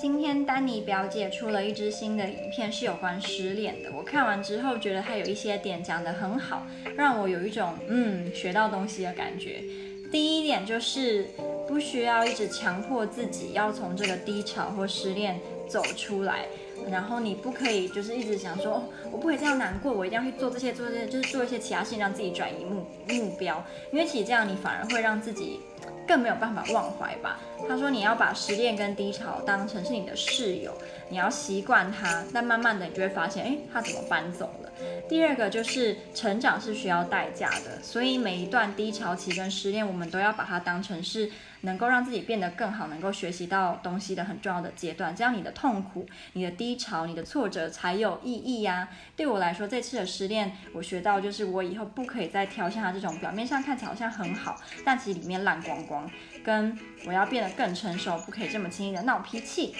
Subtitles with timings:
[0.00, 3.92] 今天丹尼表姐出了一支新的影片，是有关失恋的。
[3.96, 9.62] 我看完之后觉得她有一些点讲得很好，让我有一种嗯学到东西的感觉。
[10.10, 11.28] 第一点就是
[11.68, 15.38] 不需要一直强迫自己要从这个低潮或失恋
[15.68, 16.46] 走出来，
[16.90, 25.60] 然后你不可以就是一直想说，我不会这样难过，我一定要去做这些做这些，就是做一些其他事情让自己转移目目标，因为其实这样你反而会让自己。
[26.06, 27.40] 更没有办法忘怀吧？
[27.66, 30.70] 他说你要把失恋跟低潮当成是你的室友，
[31.08, 34.72] 你要习惯他，但慢慢的你就会发现，诶，他怎么搬走了？
[35.08, 41.30] 第二个就是成长是需要代价的，所以每一段低潮期跟失恋，我们都要把它当成是
[41.62, 45.16] 能够让自己变得更好，能够学习到东西的很重要的阶段。
[45.16, 48.88] 这样你的痛苦、你的低潮、你的挫折才有意义呀。
[49.16, 56.10] 对我来说，这次的失恋，我学到就是我以后不可以再挑像他这种表面上看起来好像很好，但其实里面烂光光。
[56.44, 59.74] 跟我要变得更成熟，不可以这么轻易的闹脾气。